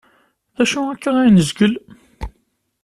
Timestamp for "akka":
0.91-1.11